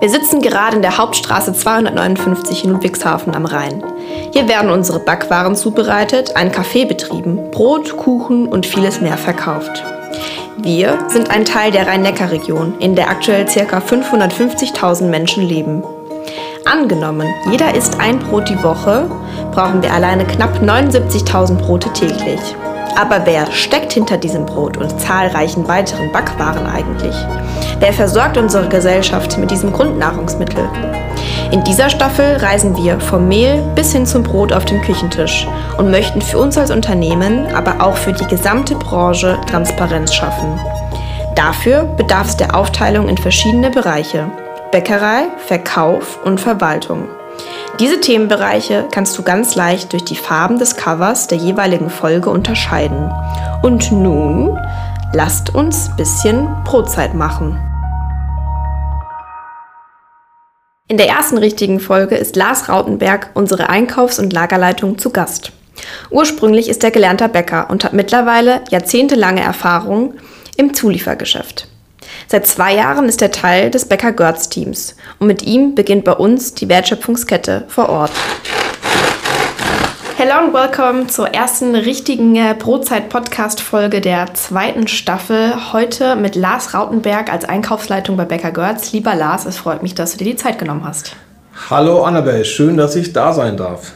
Wir 0.00 0.08
sitzen 0.08 0.40
gerade 0.40 0.76
in 0.76 0.82
der 0.82 0.96
Hauptstraße 0.96 1.52
259 1.52 2.64
in 2.64 2.70
Ludwigshafen 2.70 3.34
am 3.34 3.44
Rhein. 3.44 3.84
Hier 4.32 4.48
werden 4.48 4.70
unsere 4.70 4.98
Backwaren 4.98 5.54
zubereitet, 5.54 6.36
ein 6.36 6.50
Café 6.50 6.88
betrieben, 6.88 7.50
Brot, 7.50 7.98
Kuchen 7.98 8.48
und 8.48 8.64
vieles 8.64 9.02
mehr 9.02 9.18
verkauft. 9.18 9.84
Wir 10.56 10.98
sind 11.08 11.30
ein 11.30 11.44
Teil 11.44 11.70
der 11.70 11.86
Rhein-Neckar-Region, 11.86 12.78
in 12.78 12.94
der 12.94 13.10
aktuell 13.10 13.44
ca. 13.44 13.76
550.000 13.76 15.04
Menschen 15.04 15.42
leben. 15.46 15.84
Angenommen, 16.64 17.28
jeder 17.50 17.74
isst 17.74 18.00
ein 18.00 18.20
Brot 18.20 18.48
die 18.48 18.62
Woche, 18.62 19.10
brauchen 19.52 19.82
wir 19.82 19.92
alleine 19.92 20.24
knapp 20.24 20.62
79.000 20.62 21.56
Brote 21.56 21.92
täglich. 21.92 22.40
Aber 23.00 23.24
wer 23.24 23.50
steckt 23.50 23.94
hinter 23.94 24.18
diesem 24.18 24.44
Brot 24.44 24.76
und 24.76 25.00
zahlreichen 25.00 25.66
weiteren 25.66 26.12
Backwaren 26.12 26.66
eigentlich? 26.66 27.14
Wer 27.78 27.94
versorgt 27.94 28.36
unsere 28.36 28.68
Gesellschaft 28.68 29.38
mit 29.38 29.50
diesem 29.50 29.72
Grundnahrungsmittel? 29.72 30.68
In 31.50 31.64
dieser 31.64 31.88
Staffel 31.88 32.36
reisen 32.36 32.76
wir 32.76 33.00
vom 33.00 33.26
Mehl 33.26 33.62
bis 33.74 33.92
hin 33.92 34.04
zum 34.04 34.22
Brot 34.22 34.52
auf 34.52 34.66
dem 34.66 34.82
Küchentisch 34.82 35.48
und 35.78 35.90
möchten 35.90 36.20
für 36.20 36.36
uns 36.36 36.58
als 36.58 36.70
Unternehmen, 36.70 37.46
aber 37.54 37.82
auch 37.82 37.96
für 37.96 38.12
die 38.12 38.26
gesamte 38.26 38.74
Branche 38.74 39.38
Transparenz 39.46 40.12
schaffen. 40.12 40.60
Dafür 41.34 41.84
bedarf 41.84 42.28
es 42.28 42.36
der 42.36 42.54
Aufteilung 42.54 43.08
in 43.08 43.16
verschiedene 43.16 43.70
Bereiche. 43.70 44.30
Bäckerei, 44.72 45.28
Verkauf 45.46 46.18
und 46.22 46.38
Verwaltung. 46.38 47.08
Diese 47.80 47.98
Themenbereiche 47.98 48.88
kannst 48.92 49.16
du 49.16 49.22
ganz 49.22 49.54
leicht 49.54 49.94
durch 49.94 50.04
die 50.04 50.14
Farben 50.14 50.58
des 50.58 50.76
Covers 50.76 51.28
der 51.28 51.38
jeweiligen 51.38 51.88
Folge 51.88 52.28
unterscheiden. 52.28 53.10
Und 53.62 53.90
nun 53.90 54.58
lasst 55.14 55.54
uns 55.54 55.88
bisschen 55.96 56.46
Brotzeit 56.64 57.14
machen. 57.14 57.58
In 60.88 60.98
der 60.98 61.08
ersten 61.08 61.38
richtigen 61.38 61.80
Folge 61.80 62.16
ist 62.16 62.36
Lars 62.36 62.68
Rautenberg, 62.68 63.30
unsere 63.32 63.70
Einkaufs- 63.70 64.18
und 64.18 64.34
Lagerleitung, 64.34 64.98
zu 64.98 65.08
Gast. 65.08 65.52
Ursprünglich 66.10 66.68
ist 66.68 66.84
er 66.84 66.90
gelernter 66.90 67.28
Bäcker 67.28 67.70
und 67.70 67.82
hat 67.84 67.94
mittlerweile 67.94 68.60
jahrzehntelange 68.68 69.40
Erfahrung 69.40 70.16
im 70.58 70.74
Zuliefergeschäft. 70.74 71.69
Seit 72.32 72.46
zwei 72.46 72.76
Jahren 72.76 73.08
ist 73.08 73.20
er 73.22 73.32
Teil 73.32 73.72
des 73.72 73.86
Becker 73.86 74.12
Görz 74.12 74.48
Teams 74.48 74.94
und 75.18 75.26
mit 75.26 75.42
ihm 75.42 75.74
beginnt 75.74 76.04
bei 76.04 76.12
uns 76.12 76.54
die 76.54 76.68
Wertschöpfungskette 76.68 77.64
vor 77.66 77.88
Ort. 77.88 78.12
Hello 80.16 80.46
und 80.46 80.54
welcome 80.54 81.08
zur 81.08 81.26
ersten 81.34 81.74
richtigen 81.74 82.36
äh, 82.36 82.54
Brotzeit-Podcast-Folge 82.56 84.00
der 84.00 84.32
zweiten 84.34 84.86
Staffel. 84.86 85.72
Heute 85.72 86.14
mit 86.14 86.36
Lars 86.36 86.72
Rautenberg 86.72 87.32
als 87.32 87.44
Einkaufsleitung 87.46 88.16
bei 88.16 88.26
Becker 88.26 88.52
Görz. 88.52 88.92
Lieber 88.92 89.16
Lars, 89.16 89.44
es 89.44 89.56
freut 89.56 89.82
mich, 89.82 89.96
dass 89.96 90.12
du 90.12 90.18
dir 90.18 90.30
die 90.30 90.36
Zeit 90.36 90.60
genommen 90.60 90.84
hast. 90.84 91.16
Hallo 91.68 92.04
Annabelle, 92.04 92.44
schön, 92.44 92.76
dass 92.76 92.94
ich 92.94 93.12
da 93.12 93.32
sein 93.32 93.56
darf. 93.56 93.90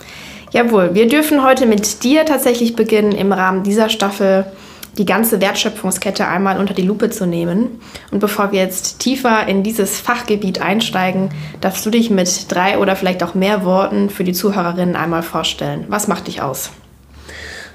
Jawohl, 0.51 0.97
wir 0.97 1.07
dürfen 1.07 1.45
heute 1.45 1.67
mit 1.67 2.03
dir 2.03 2.25
tatsächlich 2.25 2.75
beginnen, 2.75 3.13
im 3.13 3.33
Rahmen 3.33 3.63
dieser 3.63 3.89
Staffel 3.91 4.47
die 4.99 5.05
ganze 5.05 5.41
Wertschöpfungskette 5.41 6.27
einmal 6.27 6.59
unter 6.59 6.75
die 6.75 6.83
Lupe 6.83 7.11
zu 7.11 7.27
nehmen. 7.27 7.81
Und 8.11 8.21
bevor 8.21 8.53
wir 8.53 8.61
jetzt 8.61 8.99
tiefer 9.01 9.47
in 9.47 9.63
dieses 9.63 9.99
Fachgebiet 9.99 10.61
einsteigen, 10.61 11.31
darfst 11.61 11.85
du 11.85 11.91
dich 11.91 12.11
mit 12.11 12.53
drei 12.53 12.79
oder 12.79 12.97
vielleicht 12.97 13.23
auch 13.23 13.35
mehr 13.35 13.65
Worten 13.65 14.11
für 14.11 14.25
die 14.25 14.33
Zuhörerinnen 14.33 14.97
einmal 14.97 15.23
vorstellen. 15.23 15.85
Was 15.89 16.09
macht 16.09 16.27
dich 16.27 16.43
aus? 16.43 16.71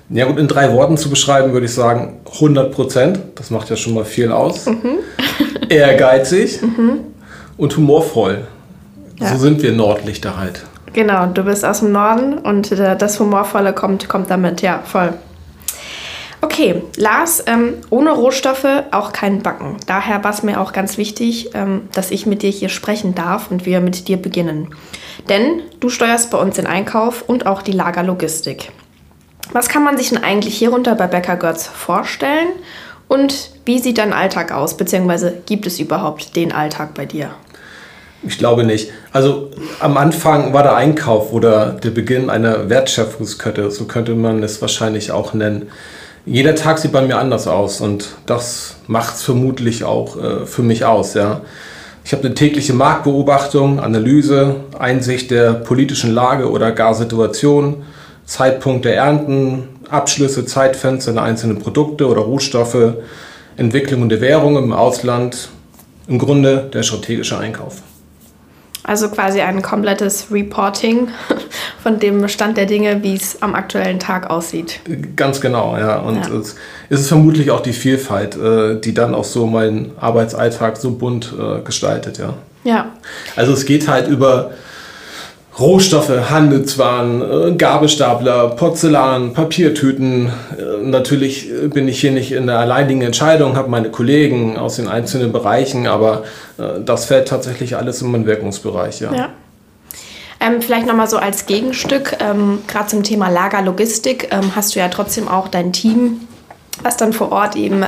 Ja 0.09 0.25
gut, 0.25 0.39
in 0.39 0.47
drei 0.47 0.73
Worten 0.73 0.97
zu 0.97 1.09
beschreiben, 1.09 1.53
würde 1.53 1.67
ich 1.67 1.73
sagen 1.73 2.19
100 2.33 2.71
Prozent. 2.73 3.19
Das 3.35 3.51
macht 3.51 3.69
ja 3.69 3.75
schon 3.75 3.93
mal 3.93 4.05
viel 4.05 4.31
aus. 4.31 4.65
Mhm. 4.65 4.99
Ehrgeizig 5.69 6.61
mhm. 6.63 7.01
und 7.57 7.77
humorvoll. 7.77 8.47
Ja. 9.19 9.33
So 9.33 9.37
sind 9.37 9.61
wir 9.61 9.71
Nordlichter 9.71 10.37
halt. 10.37 10.65
Genau, 10.93 11.27
du 11.27 11.43
bist 11.43 11.63
aus 11.63 11.81
dem 11.81 11.91
Norden 11.91 12.39
und 12.39 12.71
äh, 12.71 12.97
das 12.97 13.19
Humorvolle 13.19 13.73
kommt, 13.73 14.09
kommt 14.09 14.31
damit, 14.31 14.61
ja, 14.61 14.81
voll. 14.83 15.13
Okay, 16.59 16.81
Lars, 16.97 17.42
ähm, 17.47 17.75
ohne 17.89 18.11
Rohstoffe 18.11 18.67
auch 18.92 19.14
kein 19.14 19.42
Backen. 19.42 19.77
Daher 19.87 20.25
war 20.25 20.31
es 20.31 20.43
mir 20.43 20.59
auch 20.59 20.73
ganz 20.73 20.97
wichtig, 20.97 21.52
ähm, 21.53 21.83
dass 21.93 22.11
ich 22.11 22.25
mit 22.25 22.42
dir 22.42 22.49
hier 22.49 22.67
sprechen 22.67 23.15
darf 23.15 23.49
und 23.49 23.65
wir 23.65 23.80
mit 23.80 24.09
dir 24.09 24.17
beginnen. 24.17 24.75
Denn 25.30 25.61
du 25.80 25.87
steuerst 25.87 26.31
bei 26.31 26.37
uns 26.37 26.58
den 26.58 26.67
Einkauf 26.67 27.21
und 27.25 27.45
auch 27.45 27.61
die 27.61 27.71
Lagerlogistik. 27.71 28.73
Was 29.53 29.70
kann 29.70 29.86
man 29.86 29.95
sich 29.95 30.09
denn 30.09 30.21
eigentlich 30.21 30.58
hierunter 30.58 30.95
bei 30.95 31.08
Becker 31.08 31.37
Götz 31.37 31.65
vorstellen 31.65 32.49
und 33.08 33.52
wie 33.64 33.80
sieht 33.80 33.97
dein 33.97 34.11
Alltag 34.11 34.52
aus, 34.52 34.76
beziehungsweise 34.76 35.37
gibt 35.45 35.65
es 35.65 35.80
überhaupt 35.80 36.36
den 36.36 36.52
Alltag 36.52 36.93
bei 36.93 37.05
dir? 37.05 37.30
Ich 38.23 38.37
glaube 38.37 38.65
nicht. 38.65 38.91
Also 39.14 39.49
am 39.80 39.95
Anfang 39.95 40.52
war 40.52 40.64
der 40.64 40.76
Einkauf 40.76 41.31
oder 41.31 41.70
der 41.71 41.91
Beginn 41.91 42.30
einer 42.30 42.70
Wertschöpfungskette, 42.70 43.71
so 43.71 43.86
könnte 43.86 44.14
man 44.14 44.43
es 44.43 44.61
wahrscheinlich 44.61 45.14
auch 45.14 45.33
nennen. 45.33 45.71
Jeder 46.31 46.53
Tag 46.53 46.77
sieht 46.77 46.91
bei 46.91 47.01
mir 47.01 47.17
anders 47.17 47.47
aus 47.47 47.81
und 47.81 48.09
das 48.27 48.75
macht 48.85 49.15
es 49.15 49.23
vermutlich 49.23 49.83
auch 49.83 50.15
äh, 50.15 50.45
für 50.45 50.61
mich 50.61 50.85
aus. 50.85 51.15
Ja. 51.15 51.41
Ich 52.05 52.13
habe 52.13 52.23
eine 52.23 52.35
tägliche 52.35 52.73
Marktbeobachtung, 52.73 53.79
Analyse, 53.79 54.57
Einsicht 54.77 55.31
der 55.31 55.53
politischen 55.53 56.13
Lage 56.13 56.51
oder 56.51 56.71
gar 56.71 56.93
Situation, 56.93 57.81
Zeitpunkt 58.25 58.85
der 58.85 58.95
Ernten, 58.97 59.69
Abschlüsse, 59.89 60.45
Zeitfenster 60.45 61.13
der 61.13 61.23
einzelnen 61.23 61.57
Produkte 61.57 62.07
oder 62.07 62.21
Rohstoffe, 62.21 62.93
Entwicklung 63.57 64.07
der 64.07 64.21
Währung 64.21 64.55
im 64.55 64.71
Ausland, 64.71 65.49
im 66.07 66.19
Grunde 66.19 66.69
der 66.71 66.83
strategische 66.83 67.39
Einkauf. 67.39 67.81
Also 68.89 69.08
quasi 69.10 69.39
ein 69.42 69.61
komplettes 69.61 70.32
Reporting 70.32 71.10
von 71.83 72.00
dem 72.00 72.27
Stand 72.27 72.58
der 72.58 72.66
Dinge, 72.66 73.04
wie 73.04 73.14
es 73.14 73.39
am 73.39 73.54
aktuellen 73.54 74.00
Tag 74.00 74.32
aussieht. 74.32 74.80
Ganz 75.16 75.42
genau, 75.42 75.77
ja. 75.77 76.00
Und 76.00 76.16
ja. 76.16 76.36
es 76.39 76.55
ist 76.89 77.08
vermutlich 77.08 77.52
auch 77.52 77.60
die 77.60 77.73
Vielfalt, 77.73 78.36
äh, 78.36 78.80
die 78.80 78.95
dann 78.95 79.14
auch 79.14 79.26
so 79.26 79.45
meinen 79.45 79.92
Arbeitsalltag 80.00 80.77
so 80.77 80.89
bunt 80.89 81.32
äh, 81.39 81.61
gestaltet, 81.61 82.17
ja. 82.17 82.33
Ja. 82.64 82.94
Also 83.36 83.54
es 83.54 83.67
geht 83.67 83.88
halt 83.88 84.08
über 84.08 84.54
Rohstoffe, 85.59 86.30
Handelswaren, 86.30 87.21
äh, 87.21 87.55
Gabelstapler, 87.55 88.49
Porzellan, 88.49 89.33
Papiertüten. 89.33 90.27
Äh, 90.27 90.83
natürlich 90.83 91.49
bin 91.73 91.87
ich 91.87 91.99
hier 91.99 92.11
nicht 92.11 92.31
in 92.31 92.47
der 92.47 92.59
alleinigen 92.59 93.02
Entscheidung, 93.02 93.55
habe 93.55 93.70
meine 93.70 93.89
Kollegen 93.89 94.58
aus 94.58 94.77
den 94.77 94.87
einzelnen 94.87 95.31
Bereichen, 95.31 95.87
aber 95.87 96.23
äh, 96.58 96.80
das 96.83 97.05
fällt 97.05 97.27
tatsächlich 97.27 97.75
alles 97.75 98.02
in 98.02 98.11
meinen 98.11 98.25
Wirkungsbereich. 98.25 99.02
Ja. 99.02 99.14
ja. 99.14 99.30
Ähm, 100.39 100.61
vielleicht 100.61 100.87
nochmal 100.87 101.09
so 101.09 101.17
als 101.17 101.45
Gegenstück, 101.45 102.15
ähm, 102.21 102.59
gerade 102.67 102.87
zum 102.87 103.03
Thema 103.03 103.30
Lagerlogistik, 103.30 104.30
ähm, 104.31 104.55
hast 104.55 104.73
du 104.73 104.80
ja 104.80 104.87
trotzdem 104.87 105.27
auch 105.27 105.49
dein 105.49 105.73
Team, 105.73 106.21
was 106.83 106.97
dann 106.97 107.13
vor 107.13 107.31
Ort 107.31 107.55
eben 107.55 107.83
äh, 107.83 107.87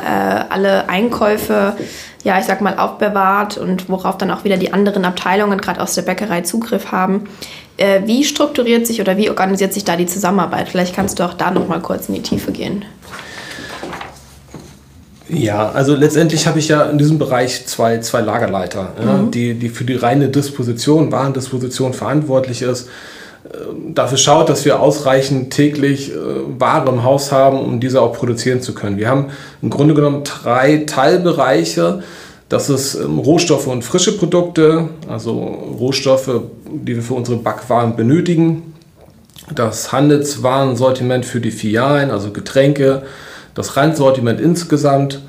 alle 0.50 0.90
Einkäufe 0.90 1.76
ja, 2.24 2.40
ich 2.40 2.46
sag 2.46 2.62
mal, 2.62 2.78
aufbewahrt 2.78 3.58
und 3.58 3.90
worauf 3.90 4.18
dann 4.18 4.32
auch 4.32 4.44
wieder 4.44 4.58
die 4.58 4.74
anderen 4.74 5.06
Abteilungen, 5.06 5.60
gerade 5.60 5.82
aus 5.82 5.96
der 5.96 6.04
Bäckerei, 6.04 6.42
Zugriff 6.42 6.92
haben. 6.92 7.24
Äh, 7.78 8.02
wie 8.06 8.24
strukturiert 8.24 8.86
sich 8.86 9.02
oder 9.02 9.18
wie 9.18 9.30
organisiert 9.30 9.74
sich 9.74 9.84
da 9.84 9.96
die 9.96 10.06
Zusammenarbeit? 10.06 10.70
Vielleicht 10.70 10.96
kannst 10.96 11.20
du 11.20 11.24
auch 11.24 11.34
da 11.34 11.52
noch 11.52 11.68
mal 11.68 11.80
kurz 11.80 12.10
in 12.10 12.16
die 12.16 12.22
Tiefe 12.22 12.52
gehen. 12.52 12.86
Ja, 15.30 15.70
also 15.72 15.96
letztendlich 15.96 16.46
habe 16.46 16.60
ich 16.60 16.68
ja 16.68 16.84
in 16.84 16.98
diesem 16.98 17.18
Bereich 17.18 17.66
zwei, 17.66 18.00
zwei 18.00 18.20
Lagerleiter, 18.20 18.94
mhm. 19.00 19.08
ja, 19.08 19.24
die, 19.32 19.54
die 19.54 19.70
für 19.70 19.86
die 19.86 19.96
reine 19.96 20.28
Disposition, 20.28 21.12
Warendisposition 21.12 21.94
verantwortlich 21.94 22.62
ist 22.62 22.90
dafür 23.94 24.18
schaut, 24.18 24.50
dass 24.50 24.66
wir 24.66 24.80
ausreichend 24.80 25.52
täglich 25.52 26.12
äh, 26.12 26.16
Ware 26.60 26.90
im 26.90 27.04
Haus 27.04 27.32
haben, 27.32 27.60
um 27.60 27.80
diese 27.80 28.02
auch 28.02 28.14
produzieren 28.14 28.62
zu 28.62 28.74
können. 28.74 28.98
Wir 28.98 29.10
haben 29.10 29.28
im 29.62 29.70
Grunde 29.70 29.94
genommen 29.94 30.24
drei 30.24 30.84
Teilbereiche. 30.86 32.04
Das 32.50 32.70
ist 32.70 32.96
ähm, 32.96 33.20
Rohstoffe 33.20 33.68
und 33.68 33.84
frische 33.84 34.18
Produkte, 34.18 34.90
also 35.08 35.34
Rohstoffe, 35.34 36.30
die 36.70 36.96
wir 36.96 37.04
für 37.04 37.16
unsere 37.16 37.38
Backwaren 37.38 37.96
benötigen. 37.96 38.74
Das 39.54 39.92
Handelswarensortiment 39.92 41.26
für 41.26 41.42
die 41.42 41.52
Filialen, 41.52 42.12
also 42.12 42.32
Getränke, 42.32 43.04
das 43.56 43.76
Reinsortiment 43.76 44.40
insgesamt. 44.40 45.22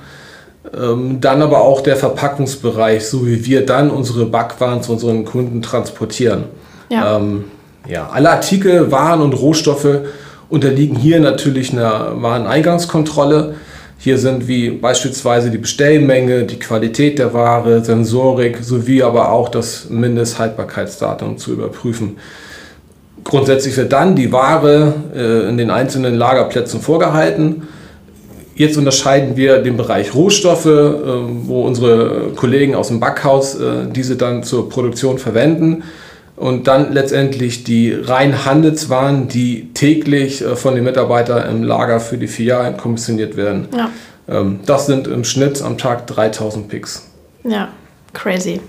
Ähm, 0.76 1.20
dann 1.20 1.42
aber 1.42 1.62
auch 1.62 1.80
der 1.80 1.96
Verpackungsbereich, 1.96 3.06
so 3.06 3.26
wie 3.26 3.44
wir 3.46 3.66
dann 3.66 3.90
unsere 3.90 4.26
Backwaren 4.26 4.82
zu 4.82 4.92
unseren 4.92 5.24
Kunden 5.24 5.60
transportieren. 5.60 6.44
Ja. 6.88 7.16
Ähm, 7.16 7.46
ja, 7.88 8.08
alle 8.10 8.30
Artikel, 8.30 8.90
Waren 8.90 9.20
und 9.20 9.32
Rohstoffe 9.32 10.00
unterliegen 10.48 10.96
hier 10.96 11.20
natürlich 11.20 11.72
einer 11.72 12.22
Wareneingangskontrolle. 12.22 13.54
Hier 13.98 14.18
sind 14.18 14.48
wie 14.48 14.70
beispielsweise 14.70 15.50
die 15.50 15.58
Bestellmenge, 15.58 16.44
die 16.44 16.58
Qualität 16.58 17.18
der 17.18 17.32
Ware, 17.32 17.84
Sensorik 17.84 18.58
sowie 18.60 19.02
aber 19.02 19.30
auch 19.30 19.48
das 19.48 19.88
Mindesthaltbarkeitsdatum 19.90 21.38
zu 21.38 21.52
überprüfen. 21.52 22.16
Grundsätzlich 23.24 23.76
wird 23.76 23.92
dann 23.92 24.16
die 24.16 24.32
Ware 24.32 24.94
äh, 25.14 25.48
in 25.48 25.56
den 25.56 25.70
einzelnen 25.70 26.16
Lagerplätzen 26.16 26.80
vorgehalten. 26.80 27.62
Jetzt 28.54 28.76
unterscheiden 28.76 29.36
wir 29.36 29.62
den 29.62 29.76
Bereich 29.76 30.14
Rohstoffe, 30.14 30.66
ähm, 30.66 31.42
wo 31.46 31.62
unsere 31.62 32.32
Kollegen 32.36 32.74
aus 32.74 32.88
dem 32.88 33.00
Backhaus 33.00 33.54
äh, 33.54 33.86
diese 33.94 34.16
dann 34.16 34.42
zur 34.42 34.68
Produktion 34.68 35.18
verwenden. 35.18 35.84
Und 36.42 36.66
dann 36.66 36.92
letztendlich 36.92 37.62
die 37.62 37.92
rein 37.92 38.44
Handelswaren, 38.44 39.28
die 39.28 39.68
täglich 39.74 40.42
äh, 40.42 40.56
von 40.56 40.74
den 40.74 40.82
Mitarbeitern 40.82 41.48
im 41.48 41.62
Lager 41.62 42.00
für 42.00 42.18
die 42.18 42.26
Filialen 42.26 42.76
kommissioniert 42.76 43.36
werden. 43.36 43.68
Ja. 43.72 43.90
Ähm, 44.28 44.58
das 44.66 44.86
sind 44.86 45.06
im 45.06 45.22
Schnitt 45.22 45.62
am 45.62 45.78
Tag 45.78 46.08
3000 46.08 46.66
Picks. 46.66 47.06
Ja, 47.44 47.68
crazy. 48.12 48.60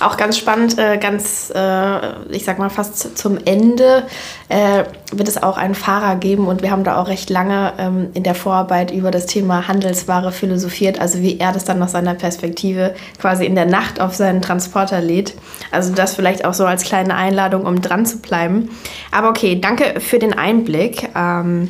Auch 0.00 0.16
ganz 0.16 0.38
spannend, 0.38 0.78
äh, 0.78 0.98
ganz, 0.98 1.52
äh, 1.54 2.30
ich 2.30 2.44
sag 2.44 2.58
mal 2.58 2.70
fast 2.70 3.18
zum 3.18 3.38
Ende 3.44 4.04
äh, 4.48 4.84
wird 5.12 5.28
es 5.28 5.42
auch 5.42 5.56
einen 5.56 5.74
Fahrer 5.74 6.16
geben 6.16 6.46
und 6.46 6.62
wir 6.62 6.70
haben 6.70 6.84
da 6.84 7.00
auch 7.00 7.08
recht 7.08 7.30
lange 7.30 7.72
ähm, 7.78 8.10
in 8.14 8.22
der 8.22 8.34
Vorarbeit 8.34 8.90
über 8.90 9.10
das 9.10 9.26
Thema 9.26 9.68
Handelsware 9.68 10.32
philosophiert, 10.32 11.00
also 11.00 11.20
wie 11.20 11.38
er 11.38 11.52
das 11.52 11.64
dann 11.64 11.82
aus 11.82 11.92
seiner 11.92 12.14
Perspektive 12.14 12.94
quasi 13.20 13.44
in 13.44 13.54
der 13.54 13.66
Nacht 13.66 14.00
auf 14.00 14.14
seinen 14.14 14.42
Transporter 14.42 15.00
lädt. 15.00 15.34
Also 15.70 15.94
das 15.94 16.14
vielleicht 16.14 16.44
auch 16.44 16.54
so 16.54 16.66
als 16.66 16.84
kleine 16.84 17.14
Einladung, 17.14 17.66
um 17.66 17.80
dran 17.80 18.06
zu 18.06 18.18
bleiben. 18.18 18.70
Aber 19.10 19.28
okay, 19.28 19.60
danke 19.60 20.00
für 20.00 20.18
den 20.18 20.36
Einblick. 20.36 21.08
Ähm, 21.14 21.68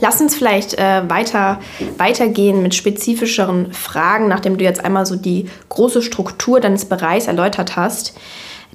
Lass 0.00 0.20
uns 0.20 0.34
vielleicht 0.34 0.74
äh, 0.74 1.08
weiter, 1.08 1.60
weitergehen 1.98 2.62
mit 2.62 2.74
spezifischeren 2.74 3.72
Fragen, 3.72 4.28
nachdem 4.28 4.58
du 4.58 4.64
jetzt 4.64 4.84
einmal 4.84 5.06
so 5.06 5.16
die 5.16 5.48
große 5.68 6.02
Struktur 6.02 6.60
deines 6.60 6.84
Bereichs 6.86 7.26
erläutert 7.26 7.76
hast. 7.76 8.14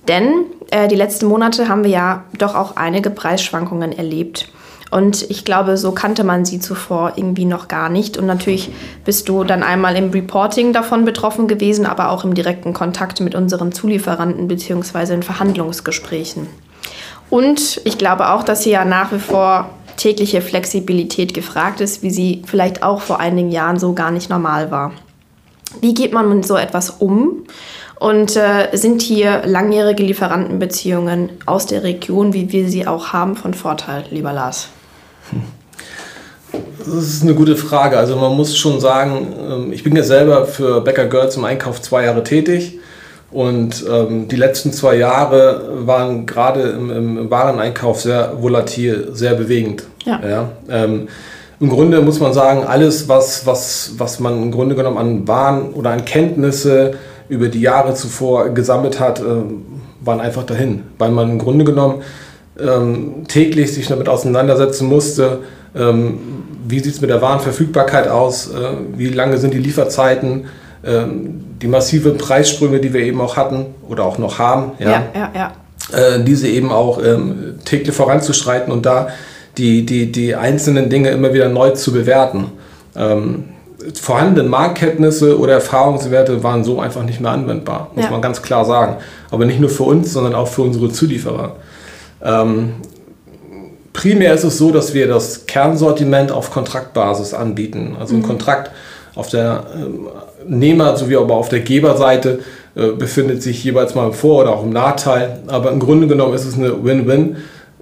Denn 0.07 0.45
äh, 0.71 0.87
die 0.87 0.95
letzten 0.95 1.27
Monate 1.27 1.67
haben 1.67 1.83
wir 1.83 1.91
ja 1.91 2.23
doch 2.37 2.55
auch 2.55 2.77
einige 2.77 3.09
Preisschwankungen 3.09 3.91
erlebt. 3.91 4.49
Und 4.91 5.29
ich 5.29 5.45
glaube, 5.45 5.77
so 5.77 5.91
kannte 5.91 6.23
man 6.23 6.45
sie 6.45 6.59
zuvor 6.59 7.13
irgendwie 7.15 7.45
noch 7.45 7.67
gar 7.67 7.89
nicht. 7.89 8.17
Und 8.17 8.25
natürlich 8.25 8.71
bist 9.05 9.29
du 9.29 9.43
dann 9.43 9.61
einmal 9.61 9.95
im 9.95 10.09
Reporting 10.09 10.73
davon 10.73 11.05
betroffen 11.05 11.47
gewesen, 11.47 11.85
aber 11.85 12.09
auch 12.09 12.23
im 12.23 12.33
direkten 12.33 12.73
Kontakt 12.73 13.19
mit 13.19 13.35
unseren 13.35 13.71
Zulieferanten 13.71 14.47
bzw. 14.47 15.13
in 15.13 15.23
Verhandlungsgesprächen. 15.23 16.47
Und 17.29 17.81
ich 17.83 17.99
glaube 17.99 18.29
auch, 18.29 18.43
dass 18.43 18.63
sie 18.63 18.71
ja 18.71 18.85
nach 18.85 19.11
wie 19.11 19.19
vor 19.19 19.69
tägliche 19.99 20.41
Flexibilität 20.41 21.33
gefragt 21.33 21.81
ist, 21.81 22.01
wie 22.01 22.09
sie 22.09 22.41
vielleicht 22.45 22.81
auch 22.83 23.01
vor 23.01 23.19
einigen 23.19 23.51
Jahren 23.51 23.77
so 23.77 23.93
gar 23.93 24.11
nicht 24.11 24.29
normal 24.29 24.71
war. 24.71 24.93
Wie 25.81 25.93
geht 25.93 26.13
man 26.13 26.33
mit 26.33 26.47
so 26.47 26.55
etwas 26.55 26.89
um? 26.89 27.43
Und 27.99 28.37
äh, 28.37 28.69
sind 28.71 29.01
hier 29.01 29.41
langjährige 29.45 30.03
Lieferantenbeziehungen 30.03 31.31
aus 31.45 31.65
der 31.65 31.83
Region, 31.83 32.33
wie 32.33 32.49
wir 32.51 32.69
sie 32.69 32.87
auch 32.87 33.09
haben, 33.09 33.35
von 33.35 33.53
Vorteil, 33.53 34.05
lieber 34.09 34.31
Lars? 34.31 34.69
Das 36.79 36.87
ist 36.87 37.23
eine 37.23 37.35
gute 37.35 37.57
Frage. 37.57 37.97
Also 37.97 38.15
man 38.15 38.35
muss 38.37 38.57
schon 38.57 38.79
sagen, 38.79 39.33
ähm, 39.37 39.73
ich 39.73 39.83
bin 39.83 39.95
ja 39.97 40.03
selber 40.03 40.45
für 40.45 40.79
Becker 40.79 41.07
Girls 41.07 41.35
im 41.35 41.43
Einkauf 41.43 41.81
zwei 41.81 42.05
Jahre 42.05 42.23
tätig. 42.23 42.79
Und 43.31 43.85
ähm, 43.87 44.27
die 44.27 44.35
letzten 44.35 44.73
zwei 44.73 44.95
Jahre 44.95 45.85
waren 45.85 46.25
gerade 46.25 46.61
im, 46.61 47.17
im, 47.17 47.31
Wareneinkauf 47.31 48.01
sehr 48.01 48.33
volatil, 48.41 49.09
sehr 49.13 49.35
bewegend. 49.35 49.83
Ja. 50.05 50.19
ja 50.27 50.49
ähm, 50.67 51.07
Im 51.59 51.69
Grunde 51.69 52.01
muss 52.01 52.19
man 52.19 52.33
sagen, 52.33 52.63
alles, 52.63 53.07
was, 53.07 53.45
was, 53.45 53.93
was 53.97 54.19
man 54.19 54.41
im 54.41 54.51
Grunde 54.51 54.75
genommen 54.75 54.97
an 54.97 55.27
Waren 55.27 55.73
oder 55.73 55.91
an 55.91 56.05
Kenntnisse 56.05 56.93
über 57.27 57.49
die 57.49 57.61
Jahre 57.61 57.93
zuvor 57.93 58.49
gesammelt 58.49 58.99
hat, 58.99 59.19
äh, 59.19 59.23
waren 60.01 60.21
einfach 60.21 60.43
dahin. 60.43 60.83
Weil 60.97 61.11
man 61.11 61.29
im 61.29 61.39
Grunde 61.39 61.65
genommen 61.65 62.01
ähm, 62.59 63.25
täglich 63.27 63.73
sich 63.73 63.87
damit 63.87 64.09
auseinandersetzen 64.09 64.87
musste, 64.87 65.39
ähm, 65.75 66.17
wie 66.67 66.79
sieht 66.79 66.93
es 66.93 67.01
mit 67.01 67.11
der 67.11 67.21
Warenverfügbarkeit 67.21 68.07
aus, 68.07 68.47
äh, 68.47 68.71
wie 68.97 69.09
lange 69.09 69.37
sind 69.37 69.53
die 69.53 69.59
Lieferzeiten, 69.59 70.45
die 70.81 71.67
massive 71.67 72.11
Preissprünge, 72.11 72.79
die 72.79 72.93
wir 72.93 73.01
eben 73.01 73.19
auch 73.19 73.35
hatten 73.35 73.65
oder 73.87 74.05
auch 74.05 74.17
noch 74.17 74.39
haben, 74.39 74.71
ja, 74.79 74.89
ja, 74.89 75.03
ja, 75.13 75.31
ja. 75.35 75.51
Äh, 75.97 76.23
diese 76.23 76.47
eben 76.47 76.71
auch 76.71 77.03
ähm, 77.03 77.55
täglich 77.65 77.95
voranzuschreiten 77.95 78.71
und 78.71 78.85
da 78.85 79.09
die, 79.57 79.85
die, 79.85 80.11
die 80.11 80.35
einzelnen 80.35 80.89
Dinge 80.89 81.09
immer 81.09 81.33
wieder 81.33 81.49
neu 81.49 81.71
zu 81.71 81.91
bewerten. 81.91 82.51
Ähm, 82.95 83.45
vorhandene 83.93 84.47
Marktkenntnisse 84.47 85.39
oder 85.39 85.53
Erfahrungswerte 85.53 86.43
waren 86.43 86.63
so 86.63 86.79
einfach 86.79 87.03
nicht 87.03 87.21
mehr 87.21 87.31
anwendbar, 87.31 87.91
muss 87.95 88.05
ja. 88.05 88.11
man 88.11 88.21
ganz 88.21 88.41
klar 88.41 88.65
sagen. 88.65 88.97
Aber 89.31 89.45
nicht 89.45 89.59
nur 89.59 89.69
für 89.69 89.83
uns, 89.83 90.13
sondern 90.13 90.35
auch 90.35 90.47
für 90.47 90.61
unsere 90.61 90.89
Zulieferer. 90.89 91.55
Ähm, 92.23 92.73
primär 93.93 94.33
ist 94.33 94.43
es 94.43 94.57
so, 94.57 94.71
dass 94.71 94.93
wir 94.93 95.07
das 95.07 95.45
Kernsortiment 95.45 96.31
auf 96.31 96.51
Kontraktbasis 96.51 97.33
anbieten. 97.33 97.95
Also 97.99 98.15
ein 98.15 98.21
mhm. 98.21 98.27
Kontrakt 98.27 98.71
auf 99.15 99.29
der 99.29 99.65
ähm, 99.75 100.07
Nehmer- 100.47 100.95
sowie 100.95 101.17
aber 101.17 101.35
auf 101.35 101.49
der 101.49 101.61
Geberseite 101.61 102.39
äh, 102.75 102.87
befindet 102.91 103.43
sich 103.43 103.63
jeweils 103.63 103.95
mal 103.95 104.07
im 104.07 104.13
Vor- 104.13 104.41
oder 104.43 104.51
auch 104.51 104.63
im 104.63 104.71
Nachteil. 104.71 105.39
Aber 105.47 105.71
im 105.71 105.79
Grunde 105.79 106.07
genommen 106.07 106.33
ist 106.33 106.45
es 106.45 106.55
eine 106.55 106.83
Win-Win, 106.83 107.37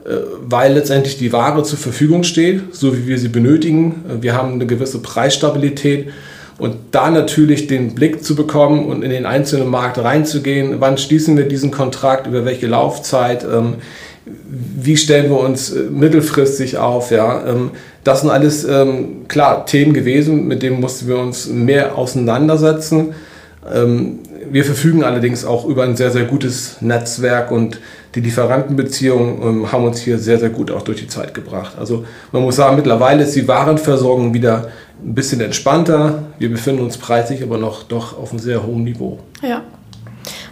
äh, 0.06 0.10
weil 0.42 0.74
letztendlich 0.74 1.18
die 1.18 1.34
Ware 1.34 1.64
zur 1.64 1.78
Verfügung 1.78 2.24
steht, 2.24 2.74
so 2.74 2.96
wie 2.98 3.08
wir 3.08 3.18
sie 3.20 3.30
benötigen. 3.30 4.06
Äh, 4.10 4.24
wir 4.24 4.36
haben 4.36 4.54
eine 4.54 4.66
gewisse 4.66 5.00
Preisstabilität. 5.00 6.10
Und 6.58 6.76
da 6.90 7.12
natürlich 7.12 7.68
den 7.68 7.94
Blick 7.94 8.24
zu 8.24 8.36
bekommen 8.36 8.88
und 8.88 9.04
in 9.04 9.12
den 9.12 9.28
einzelnen 9.28 9.68
Markt 9.68 10.00
reinzugehen, 10.00 10.78
wann 10.80 10.98
schließen 10.98 11.38
wir 11.38 11.48
diesen 11.48 11.70
Kontrakt, 11.70 12.26
über 12.26 12.46
welche 12.46 12.66
Laufzeit, 12.66 13.44
ähm, 13.44 13.76
wie 14.50 14.98
stellen 14.98 15.30
wir 15.30 15.40
uns 15.40 15.72
äh, 15.72 15.84
mittelfristig 15.90 16.78
auf, 16.78 17.12
ja, 17.12 17.46
ähm, 17.48 17.72
das 18.04 18.22
sind 18.22 18.30
alles 18.30 18.64
ähm, 18.64 19.28
klar 19.28 19.66
Themen 19.66 19.94
gewesen, 19.94 20.48
mit 20.48 20.64
denen 20.64 20.80
mussten 20.80 21.08
wir 21.08 21.18
uns 21.18 21.48
mehr 21.48 21.98
auseinandersetzen. 21.98 23.14
Ähm, 23.74 24.20
wir 24.50 24.64
verfügen 24.64 25.04
allerdings 25.04 25.44
auch 25.44 25.66
über 25.66 25.84
ein 25.84 25.98
sehr, 25.98 26.12
sehr 26.12 26.24
gutes 26.24 26.82
Netzwerk 26.82 27.52
und 27.52 27.80
die 28.16 28.22
Lieferantenbeziehungen 28.22 29.72
haben 29.72 29.84
uns 29.84 30.00
hier 30.00 30.18
sehr, 30.18 30.40
sehr 30.40 30.50
gut 30.50 30.72
auch 30.72 30.82
durch 30.84 31.00
die 31.00 31.08
Zeit 31.08 31.34
gebracht. 31.34 31.74
Also 31.78 32.06
man 32.32 32.42
muss 32.44 32.56
sagen, 32.56 32.78
mittlerweile 32.78 33.24
ist 33.24 33.36
die 33.36 33.48
Warenversorgung 33.48 34.34
wieder 34.34 34.70
ein 35.04 35.14
bisschen 35.14 35.42
entspannter. 35.42 36.24
Wir 36.40 36.50
befinden 36.50 36.82
uns 36.82 36.98
preislich 36.98 37.44
aber 37.44 37.58
noch 37.58 37.84
doch 37.84 38.18
auf 38.18 38.32
einem 38.32 38.40
sehr 38.40 38.66
hohen 38.66 38.86
Niveau. 38.86 39.20
Ja. 39.42 39.64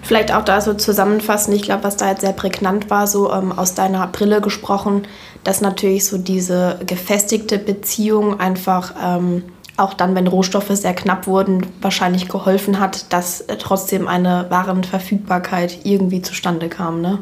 Vielleicht 0.02 0.34
auch 0.34 0.44
da 0.44 0.62
so 0.62 0.74
zusammenfassen, 0.74 1.54
ich 1.54 1.64
glaube, 1.64 1.84
was 1.84 1.98
da 1.98 2.10
jetzt 2.10 2.22
sehr 2.22 2.34
prägnant 2.34 2.90
war, 2.90 3.08
so 3.08 3.32
ähm, 3.32 3.52
aus 3.52 3.74
deiner 3.74 4.06
Brille 4.08 4.42
gesprochen, 4.42 5.08
dass 5.44 5.62
natürlich 5.62 6.06
so 6.06 6.18
diese 6.18 6.80
gefestigte 6.86 7.60
Beziehung 7.60 8.40
einfach 8.40 8.94
ähm, 9.04 9.44
auch 9.78 9.94
dann, 9.94 10.16
wenn 10.16 10.28
Rohstoffe 10.28 10.72
sehr 10.72 10.94
knapp 10.94 11.28
wurden, 11.28 11.66
wahrscheinlich 11.82 12.30
geholfen 12.30 12.80
hat, 12.80 13.12
dass 13.12 13.46
trotzdem 13.60 14.08
eine 14.08 14.46
Warenverfügbarkeit 14.50 15.80
irgendwie 15.84 16.22
zustande 16.22 16.70
kam. 16.70 17.02
Ne? 17.02 17.20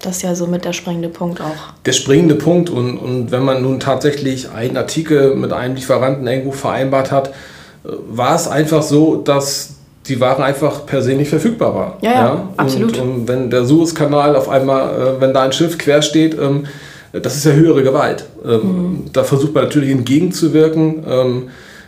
Das 0.00 0.16
ist 0.16 0.22
ja 0.22 0.34
so 0.34 0.46
mit 0.46 0.64
der 0.64 0.72
springende 0.72 1.08
Punkt 1.08 1.40
auch. 1.40 1.74
Der 1.84 1.92
springende 1.92 2.36
Punkt 2.36 2.70
und, 2.70 2.98
und 2.98 3.30
wenn 3.32 3.44
man 3.44 3.62
nun 3.62 3.80
tatsächlich 3.80 4.50
einen 4.50 4.76
Artikel 4.76 5.34
mit 5.34 5.52
einem 5.52 5.74
Lieferanten 5.74 6.26
irgendwo 6.26 6.52
vereinbart 6.52 7.10
hat, 7.10 7.28
äh, 7.28 7.32
war 8.08 8.36
es 8.36 8.46
einfach 8.46 8.82
so, 8.82 9.16
dass 9.16 9.77
die 10.08 10.20
Ware 10.20 10.42
einfach 10.42 10.86
per 10.86 11.02
se 11.02 11.14
nicht 11.14 11.28
verfügbar 11.28 11.74
war. 11.74 11.98
Ja, 12.00 12.10
ja, 12.10 12.20
ja? 12.20 12.48
absolut. 12.56 12.98
Und, 12.98 13.10
und, 13.10 13.28
wenn 13.28 13.50
der 13.50 13.64
Suezkanal 13.64 14.36
auf 14.36 14.48
einmal, 14.48 14.88
äh, 14.88 15.20
wenn 15.20 15.34
da 15.34 15.42
ein 15.42 15.52
Schiff 15.52 15.78
quer 15.78 16.02
steht, 16.02 16.36
ähm, 16.38 16.66
das 17.12 17.36
ist 17.36 17.44
ja 17.44 17.52
höhere 17.52 17.82
Gewalt. 17.82 18.24
Ähm, 18.44 18.52
mhm. 18.52 19.04
Da 19.12 19.24
versucht 19.24 19.54
man 19.54 19.64
natürlich 19.64 19.90
entgegenzuwirken. 19.90 21.04
Ähm, 21.08 21.42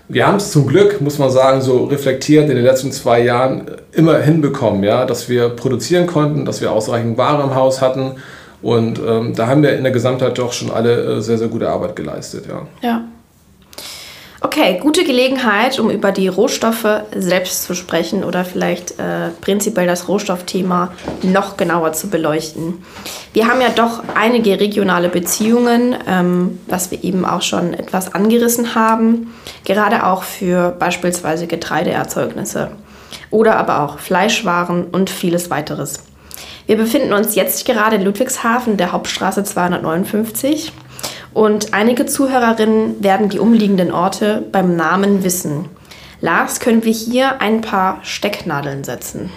wir 0.09 0.27
haben 0.27 0.37
es 0.37 0.51
zum 0.51 0.67
Glück, 0.67 1.01
muss 1.01 1.19
man 1.19 1.31
sagen, 1.31 1.61
so 1.61 1.85
reflektiert 1.85 2.49
in 2.49 2.57
den 2.57 2.65
letzten 2.65 2.91
zwei 2.91 3.23
Jahren 3.23 3.67
immer 3.93 4.19
hinbekommen, 4.19 4.83
ja, 4.83 5.05
dass 5.05 5.29
wir 5.29 5.51
produzieren 5.51 6.07
konnten, 6.07 6.45
dass 6.45 6.61
wir 6.61 6.73
ausreichend 6.73 7.17
Ware 7.17 7.45
im 7.45 7.55
Haus 7.55 7.81
hatten. 7.81 8.13
Und 8.61 9.01
ähm, 9.07 9.35
da 9.35 9.47
haben 9.47 9.63
wir 9.63 9.77
in 9.77 9.85
der 9.85 9.93
Gesamtheit 9.93 10.37
doch 10.37 10.53
schon 10.53 10.71
alle 10.71 11.19
äh, 11.19 11.21
sehr, 11.21 11.39
sehr 11.39 11.49
gute 11.49 11.69
Arbeit 11.69 11.97
geleistet. 11.97 12.47
Ja. 12.49 12.67
ja. 12.83 13.05
Okay, 14.43 14.79
gute 14.81 15.05
Gelegenheit, 15.05 15.79
um 15.79 15.91
über 15.91 16.13
die 16.13 16.27
Rohstoffe 16.27 17.03
selbst 17.15 17.65
zu 17.65 17.75
sprechen 17.75 18.25
oder 18.25 18.47
vielleicht 18.47 18.93
äh, 18.93 19.29
prinzipiell 19.43 19.87
das 19.87 20.09
Rohstoffthema 20.09 20.93
noch 21.23 21.59
genauer 21.59 21.93
zu 21.93 22.09
beleuchten. 22.09 22.83
Wir 23.35 23.49
haben 23.49 23.61
ja 23.61 23.69
doch 23.69 24.03
einige 24.15 24.59
regionale 24.59 25.11
Beziehungen, 25.11 25.95
ähm, 26.09 26.59
was 26.67 26.91
wir 26.91 27.05
eben 27.05 27.27
auch 27.27 27.43
schon 27.43 27.75
etwas 27.75 28.15
angerissen 28.15 28.75
haben, 28.75 29.35
gerade 29.67 30.07
auch 30.07 30.23
für 30.23 30.71
beispielsweise 30.71 31.47
Getreideerzeugnisse 31.47 32.71
oder 33.31 33.59
aber 33.59 33.81
auch 33.81 33.99
Fleischwaren 33.99 34.85
und 34.87 35.11
vieles 35.11 35.51
weiteres. 35.51 36.05
Wir 36.65 36.79
befinden 36.79 37.13
uns 37.13 37.35
jetzt 37.35 37.67
gerade 37.67 37.97
in 37.97 38.05
Ludwigshafen, 38.05 38.79
der 38.79 38.93
Hauptstraße 38.93 39.45
259. 39.45 40.73
Und 41.33 41.73
einige 41.75 42.07
Zuhörerinnen 42.07 43.03
werden 43.03 43.29
die 43.29 43.39
umliegenden 43.39 43.93
Orte 43.93 44.43
beim 44.51 44.77
Namen 44.77 45.25
wissen. 45.25 45.67
Lars, 46.21 46.61
können 46.61 46.85
wir 46.85 46.93
hier 46.93 47.41
ein 47.41 47.61
paar 47.61 48.01
Stecknadeln 48.03 48.85
setzen? 48.85 49.31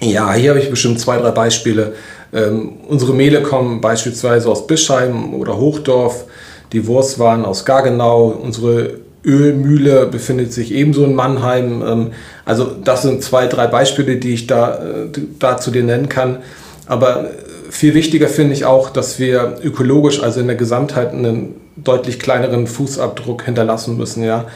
Ja, 0.00 0.32
hier 0.34 0.50
habe 0.50 0.60
ich 0.60 0.70
bestimmt 0.70 1.00
zwei, 1.00 1.16
drei 1.18 1.30
Beispiele. 1.30 1.94
Ähm, 2.32 2.80
unsere 2.86 3.14
Mehle 3.14 3.42
kommen 3.42 3.80
beispielsweise 3.80 4.48
aus 4.48 4.66
Bischheim 4.66 5.34
oder 5.34 5.56
Hochdorf, 5.56 6.24
die 6.72 6.86
Wurstwaren 6.86 7.44
aus 7.44 7.64
Gargenau, 7.64 8.26
unsere 8.26 8.98
Ölmühle 9.24 10.06
befindet 10.06 10.52
sich 10.52 10.72
ebenso 10.72 11.04
in 11.04 11.14
Mannheim. 11.14 11.82
Ähm, 11.82 12.10
also 12.44 12.66
das 12.66 13.02
sind 13.02 13.22
zwei, 13.22 13.46
drei 13.46 13.66
Beispiele, 13.66 14.16
die 14.16 14.34
ich 14.34 14.46
da, 14.46 14.74
äh, 14.76 15.20
dazu 15.38 15.70
dir 15.70 15.82
nennen 15.82 16.08
kann. 16.08 16.38
Aber 16.86 17.30
viel 17.78 17.94
wichtiger 17.94 18.26
finde 18.26 18.54
ich 18.54 18.64
auch, 18.64 18.90
dass 18.90 19.20
wir 19.20 19.58
ökologisch, 19.62 20.20
also 20.20 20.40
in 20.40 20.48
der 20.48 20.56
Gesamtheit, 20.56 21.12
einen 21.12 21.54
deutlich 21.76 22.18
kleineren 22.18 22.66
Fußabdruck 22.66 23.44
hinterlassen 23.44 23.96
müssen. 23.96 24.24
Ja? 24.24 24.46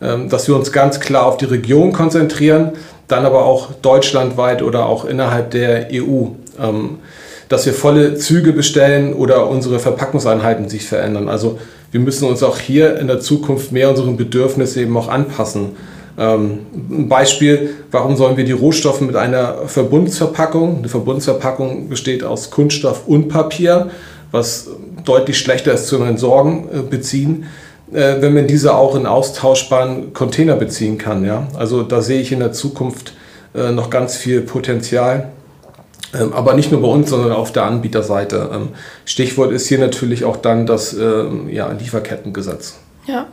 Ähm, 0.00 0.28
dass 0.28 0.46
wir 0.46 0.54
uns 0.54 0.70
ganz 0.70 1.00
klar 1.00 1.26
auf 1.26 1.38
die 1.38 1.46
Region 1.46 1.92
konzentrieren, 1.92 2.74
dann 3.08 3.26
aber 3.26 3.46
auch 3.46 3.72
deutschlandweit 3.82 4.62
oder 4.62 4.86
auch 4.86 5.04
innerhalb 5.04 5.50
der 5.50 5.88
EU. 5.92 6.26
Ähm, 6.62 7.00
dass 7.48 7.66
wir 7.66 7.72
volle 7.72 8.14
Züge 8.14 8.52
bestellen 8.52 9.12
oder 9.12 9.48
unsere 9.48 9.80
Verpackungseinheiten 9.80 10.68
sich 10.68 10.86
verändern. 10.86 11.28
Also 11.28 11.58
wir 11.90 11.98
müssen 11.98 12.28
uns 12.28 12.44
auch 12.44 12.58
hier 12.60 12.96
in 13.00 13.08
der 13.08 13.18
Zukunft 13.18 13.72
mehr 13.72 13.90
unseren 13.90 14.16
Bedürfnissen 14.16 14.82
eben 14.82 14.96
auch 14.96 15.08
anpassen. 15.08 15.70
Ähm, 16.18 16.66
ein 16.74 17.08
Beispiel, 17.08 17.76
warum 17.92 18.16
sollen 18.16 18.36
wir 18.36 18.44
die 18.44 18.52
Rohstoffe 18.52 19.00
mit 19.00 19.14
einer 19.14 19.66
Verbundsverpackung, 19.66 20.78
eine 20.78 20.88
Verbundsverpackung 20.88 21.88
besteht 21.88 22.24
aus 22.24 22.50
Kunststoff 22.50 23.06
und 23.06 23.28
Papier, 23.28 23.90
was 24.32 24.68
deutlich 25.04 25.38
schlechter 25.38 25.72
ist 25.72 25.86
zum 25.86 26.04
Entsorgen, 26.04 26.68
äh, 26.72 26.82
beziehen, 26.82 27.46
äh, 27.92 28.16
wenn 28.20 28.34
man 28.34 28.48
diese 28.48 28.74
auch 28.74 28.96
in 28.96 29.06
austauschbaren 29.06 30.12
Container 30.12 30.56
beziehen 30.56 30.98
kann. 30.98 31.24
Ja? 31.24 31.46
Also 31.56 31.82
da 31.84 32.02
sehe 32.02 32.20
ich 32.20 32.32
in 32.32 32.40
der 32.40 32.52
Zukunft 32.52 33.14
äh, 33.54 33.70
noch 33.70 33.88
ganz 33.88 34.16
viel 34.16 34.40
Potenzial. 34.40 35.30
Ähm, 36.18 36.32
aber 36.32 36.54
nicht 36.54 36.72
nur 36.72 36.82
bei 36.82 36.88
uns, 36.88 37.10
sondern 37.10 37.32
auf 37.32 37.52
der 37.52 37.64
Anbieterseite. 37.64 38.50
Ähm, 38.52 38.68
Stichwort 39.04 39.52
ist 39.52 39.68
hier 39.68 39.78
natürlich 39.78 40.24
auch 40.24 40.36
dann 40.36 40.66
das 40.66 40.96
ja, 41.50 41.70
Lieferkettengesetz. 41.72 42.78
Ja. 43.06 43.26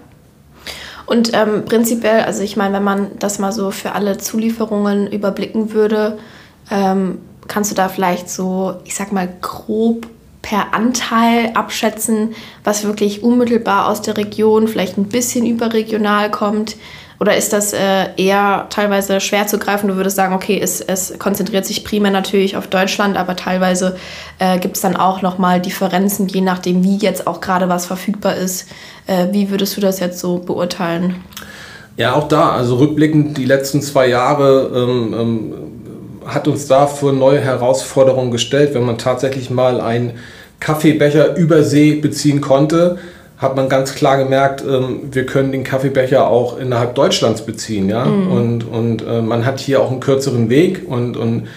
Und 1.06 1.32
ähm, 1.34 1.66
prinzipiell, 1.66 2.22
also 2.22 2.42
ich 2.42 2.58
meine, 2.58 2.76
wenn 2.76 2.84
man 2.84 3.12
das 3.20 3.40
mal 3.40 3.52
so 3.52 3.72
für 3.72 3.94
alle 3.94 4.18
Zulieferungen 4.18 5.08
überblicken 5.12 5.72
würde, 5.72 6.18
ähm, 6.72 7.20
kannst 7.48 7.72
du 7.72 7.76
da 7.76 7.90
vielleicht 7.90 8.30
so, 8.30 8.76
ich 8.86 8.96
sag 8.96 9.12
mal, 9.12 9.30
grob 9.42 10.08
per 10.42 10.74
Anteil 10.74 11.52
abschätzen, 11.56 12.36
was 12.64 12.84
wirklich 12.84 13.24
unmittelbar 13.24 13.88
aus 13.88 14.02
der 14.02 14.18
Region, 14.18 14.68
vielleicht 14.68 14.98
ein 14.98 15.10
bisschen 15.10 15.46
überregional 15.46 16.30
kommt? 16.32 16.76
Oder 17.20 17.38
ist 17.38 17.54
das 17.54 17.74
äh, 17.74 18.08
eher 18.18 18.68
teilweise 18.70 19.22
schwer 19.22 19.48
zu 19.48 19.58
greifen? 19.58 19.88
Du 19.88 19.96
würdest 19.96 20.16
sagen, 20.16 20.34
okay, 20.34 20.60
es, 20.62 20.82
es 20.82 21.18
konzentriert 21.18 21.66
sich 21.66 21.86
primär 21.86 22.12
natürlich 22.12 22.58
auf 22.58 22.68
Deutschland, 22.68 23.18
aber 23.18 23.36
teilweise 23.36 23.96
äh, 24.40 24.60
gibt 24.60 24.76
es 24.76 24.82
dann 24.82 24.96
auch 24.98 25.22
nochmal 25.22 25.62
Differenzen, 25.62 26.28
je 26.28 26.42
nachdem, 26.42 26.84
wie 26.84 26.98
jetzt 26.98 27.26
auch 27.26 27.40
gerade 27.40 27.70
was 27.70 27.86
verfügbar 27.86 28.36
ist. 28.36 28.68
Äh, 29.08 29.28
wie 29.32 29.50
würdest 29.50 29.78
du 29.78 29.82
das 29.82 30.00
jetzt 30.00 30.20
so 30.20 30.40
beurteilen? 30.40 31.24
Ja, 31.98 32.14
auch 32.14 32.28
da, 32.28 32.52
also 32.52 32.76
rückblickend 32.76 33.38
die 33.38 33.46
letzten 33.46 33.82
zwei 33.82 34.08
Jahre 34.08 34.72
ähm, 34.76 35.14
ähm, 35.14 35.54
hat 36.26 36.48
uns 36.48 36.68
da 36.68 36.88
vor 36.88 37.14
neue 37.14 37.40
Herausforderungen 37.40 38.32
gestellt, 38.32 38.74
wenn 38.74 38.84
man 38.84 38.98
tatsächlich 38.98 39.50
mal 39.50 39.80
einen 39.80 40.14
Kaffeebecher 40.60 41.38
über 41.38 41.64
See 41.64 41.96
beziehen 41.96 42.42
konnte 42.42 42.98
hat 43.46 43.56
man 43.56 43.70
ganz 43.70 43.96
klar 43.96 44.18
gemerkt, 44.18 44.64
ähm, 44.68 45.02
wir 45.12 45.26
können 45.26 45.52
den 45.52 45.64
Kaffeebecher 45.64 46.28
auch 46.28 46.60
innerhalb 46.60 46.96
Deutschlands 46.96 47.42
beziehen. 47.44 47.90
Ja? 47.90 48.06
Mhm. 48.06 48.32
Und, 48.32 48.64
und 48.64 49.08
äh, 49.08 49.22
man 49.22 49.46
hat 49.46 49.60
hier 49.60 49.82
auch 49.82 49.92
einen 49.92 50.02
kürzeren 50.02 50.50
Weg 50.50 50.84
und, 50.88 51.16
und 51.16 51.48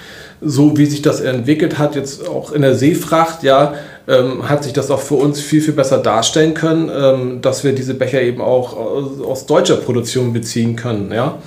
so 0.41 0.77
wie 0.77 0.87
sich 0.87 1.03
das 1.03 1.21
entwickelt 1.21 1.79
hat, 1.79 1.97
jetzt 1.97 2.29
auch 2.29 2.53
in 2.53 2.63
der 2.63 2.75
Seefracht, 2.75 3.43
ja, 3.43 3.75
ähm, 4.07 4.49
hat 4.49 4.65
sich 4.65 4.73
das 4.73 4.91
auch 4.91 5.01
für 5.01 5.17
uns 5.17 5.41
viel, 5.41 5.61
viel 5.61 5.75
besser 5.75 5.99
darstellen 5.99 6.55
können, 6.55 6.91
ähm, 6.95 7.43
dass 7.43 7.65
wir 7.65 7.75
diese 7.75 7.95
Becher 7.95 8.23
eben 8.23 8.41
auch 8.41 8.77
aus, 8.77 9.21
aus 9.21 9.47
deutscher 9.47 9.77
Produktion 9.77 10.33
beziehen 10.33 10.77
können. 10.77 11.13
Ja? 11.13 11.39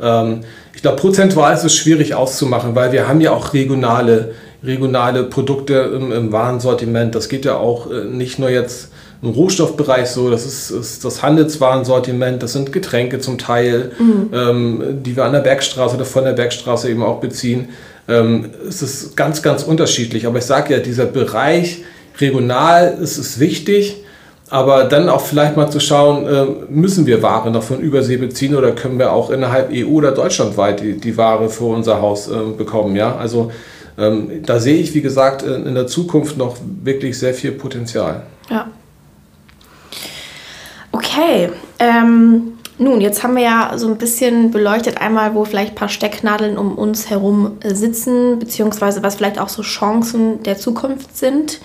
Ähm, 0.00 0.40
ich 0.74 0.82
glaube, 0.82 0.98
prozentual 0.98 1.54
ist 1.54 1.64
es 1.64 1.74
schwierig 1.74 2.14
auszumachen, 2.14 2.74
weil 2.74 2.92
wir 2.92 3.08
haben 3.08 3.20
ja 3.20 3.32
auch 3.32 3.52
regionale, 3.52 4.34
regionale 4.62 5.24
Produkte 5.24 5.74
im, 5.74 6.12
im 6.12 6.32
Warensortiment. 6.32 7.14
Das 7.14 7.28
geht 7.28 7.44
ja 7.44 7.56
auch 7.56 7.90
äh, 7.90 8.04
nicht 8.04 8.38
nur 8.38 8.50
jetzt 8.50 8.92
im 9.22 9.30
Rohstoffbereich 9.30 10.08
so, 10.08 10.30
das 10.30 10.44
ist, 10.44 10.70
ist, 10.70 11.04
das 11.04 11.22
Handelswarensortiment, 11.22 12.42
das 12.42 12.52
sind 12.52 12.72
Getränke 12.72 13.18
zum 13.18 13.38
Teil, 13.38 13.92
mhm. 13.98 14.30
ähm, 14.32 14.82
die 15.02 15.16
wir 15.16 15.24
an 15.24 15.32
der 15.32 15.40
Bergstraße 15.40 15.96
oder 15.96 16.04
von 16.04 16.24
der 16.24 16.32
Bergstraße 16.32 16.90
eben 16.90 17.02
auch 17.02 17.20
beziehen. 17.20 17.70
Ähm, 18.08 18.50
es 18.68 18.82
ist 18.82 19.16
ganz, 19.16 19.42
ganz 19.42 19.62
unterschiedlich. 19.62 20.26
Aber 20.26 20.38
ich 20.38 20.44
sage 20.44 20.74
ja, 20.74 20.80
dieser 20.80 21.06
Bereich 21.06 21.82
regional 22.18 22.98
ist, 23.00 23.18
ist 23.18 23.40
wichtig. 23.40 24.02
Aber 24.48 24.84
dann 24.84 25.08
auch 25.08 25.22
vielleicht 25.22 25.56
mal 25.56 25.70
zu 25.70 25.80
schauen, 25.80 26.26
äh, 26.26 26.46
müssen 26.70 27.06
wir 27.06 27.20
Ware 27.20 27.50
noch 27.50 27.64
von 27.64 27.80
Übersee 27.80 28.16
beziehen 28.16 28.54
oder 28.54 28.70
können 28.72 28.98
wir 28.98 29.12
auch 29.12 29.30
innerhalb 29.30 29.70
EU 29.72 29.88
oder 29.88 30.12
deutschlandweit 30.12 30.80
die, 30.80 30.98
die 30.98 31.16
Ware 31.16 31.48
für 31.48 31.64
unser 31.64 32.00
Haus 32.00 32.28
äh, 32.28 32.34
bekommen. 32.56 32.94
Ja? 32.94 33.16
Also 33.16 33.50
ähm, 33.98 34.42
da 34.44 34.60
sehe 34.60 34.76
ich, 34.76 34.94
wie 34.94 35.00
gesagt, 35.00 35.42
in, 35.42 35.66
in 35.66 35.74
der 35.74 35.88
Zukunft 35.88 36.36
noch 36.36 36.58
wirklich 36.84 37.18
sehr 37.18 37.34
viel 37.34 37.52
Potenzial. 37.52 38.22
Ja. 38.48 38.68
Okay. 41.16 41.50
Ähm, 41.78 42.58
nun, 42.78 43.00
jetzt 43.00 43.22
haben 43.22 43.36
wir 43.36 43.42
ja 43.42 43.72
so 43.76 43.88
ein 43.88 43.96
bisschen 43.96 44.50
beleuchtet, 44.50 45.00
einmal, 45.00 45.34
wo 45.34 45.46
vielleicht 45.46 45.72
ein 45.72 45.74
paar 45.74 45.88
Stecknadeln 45.88 46.58
um 46.58 46.76
uns 46.76 47.08
herum 47.08 47.56
sitzen, 47.64 48.38
beziehungsweise 48.38 49.02
was 49.02 49.16
vielleicht 49.16 49.38
auch 49.38 49.48
so 49.48 49.62
Chancen 49.62 50.42
der 50.42 50.58
Zukunft 50.58 51.16
sind. 51.16 51.60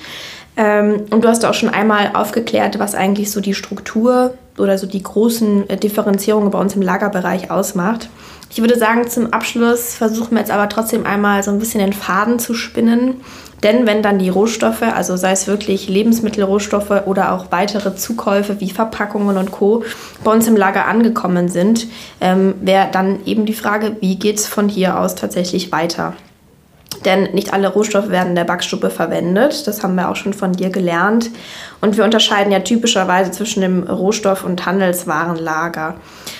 Ähm, 0.55 1.03
und 1.10 1.24
du 1.24 1.27
hast 1.27 1.43
auch 1.46 1.53
schon 1.53 1.67
einmal 1.67 2.12
aufgeklärt, 2.13 2.79
was 2.79 2.96
eigentlich 2.96 3.29
so 3.29 3.41
die 3.41 3.53
Struktur 3.53 4.36
oder 4.58 4.77
so 4.77 4.88
die 4.88 5.03
großen 5.03 5.70
äh, 5.70 5.75
Differenzierungen 5.75 6.50
bei 6.50 6.60
uns 6.60 6.75
im 6.75 6.81
Lagerbereich 6.81 7.51
ausmacht. 7.51 8.10
Ich 8.51 8.60
würde 8.60 8.77
sagen, 8.77 9.08
zum 9.08 9.34
Abschluss 9.34 9.96
versuchen 9.96 10.31
wir 10.31 10.39
jetzt 10.39 10.51
aber 10.51 10.70
trotzdem 10.70 11.05
einmal 11.05 11.41
so 11.41 11.51
ein 11.51 11.60
bisschen 11.60 11.79
den 11.79 11.93
Faden 11.93 12.38
zu 12.38 12.53
spinnen 12.53 13.22
denn 13.63 13.86
wenn 13.86 14.01
dann 14.01 14.20
die 14.20 14.29
Rohstoffe, 14.29 14.81
also 14.81 15.15
sei 15.17 15.31
es 15.31 15.48
wirklich 15.48 15.88
Lebensmittelrohstoffe 15.88 17.05
oder 17.05 17.34
auch 17.34 17.51
weitere 17.51 17.96
Zukäufe 17.96 18.60
wie 18.60 18.72
Verpackungen 18.72 19.38
und 19.38 19.51
Co. 19.51 19.84
bei 20.24 20.31
uns 20.31 20.48
im 20.48 20.55
Lager 20.55 20.88
angekommen 20.88 21.50
sind, 21.50 21.88
ähm, 22.20 22.55
wäre 22.62 22.89
dann 22.91 23.20
eben 23.25 23.46
die 23.46 23.53
Frage, 23.53 23.98
wie 24.00 24.17
geht 24.17 24.38
es 24.38 24.48
von 24.48 24.67
hier 24.67 25.00
aus 25.00 25.15
tatsächlich 25.15 25.72
weiter? 25.72 26.13
Denn 27.05 27.34
nicht 27.34 27.53
alle 27.53 27.67
Rohstoffe 27.70 28.10
werden 28.10 28.29
in 28.29 28.36
der 28.36 28.43
Backstube 28.43 28.89
verwendet. 28.89 29.67
Das 29.67 29.84
haben 29.84 29.96
wir 29.96 30.10
auch 30.10 30.15
schon 30.15 30.34
von 30.34 30.53
dir 30.53 30.70
gelernt. 30.70 31.29
Und 31.81 31.98
wir 31.98 32.03
unterscheiden 32.03 32.51
ja 32.51 32.60
typischerweise 32.60 33.31
zwischen 33.31 33.62
dem 33.62 33.84
Rohstoff- 33.84 34.43
und 34.43 34.65
Handelswarenlager. 34.65 35.96